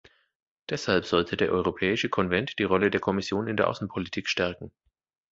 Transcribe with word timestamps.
Deshalb 0.71 1.05
sollte 1.05 1.37
der 1.37 1.51
Europäische 1.51 2.09
Konvent 2.09 2.57
die 2.57 2.63
Rolle 2.63 2.89
der 2.89 2.99
Kommission 2.99 3.45
in 3.45 3.55
der 3.55 3.67
Außenpolitik 3.69 4.27
stärken. 4.29 4.71